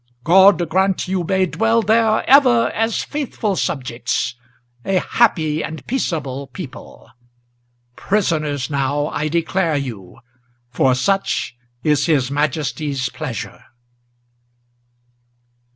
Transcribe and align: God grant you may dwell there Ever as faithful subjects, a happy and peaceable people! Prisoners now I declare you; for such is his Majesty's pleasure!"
God 0.23 0.67
grant 0.67 1.07
you 1.07 1.23
may 1.23 1.45
dwell 1.45 1.83
there 1.83 2.27
Ever 2.27 2.71
as 2.71 3.03
faithful 3.03 3.55
subjects, 3.55 4.33
a 4.83 4.97
happy 4.97 5.63
and 5.63 5.85
peaceable 5.85 6.47
people! 6.47 7.11
Prisoners 7.95 8.67
now 8.71 9.09
I 9.09 9.27
declare 9.27 9.77
you; 9.77 10.17
for 10.71 10.95
such 10.95 11.55
is 11.83 12.07
his 12.07 12.31
Majesty's 12.31 13.09
pleasure!" 13.09 13.63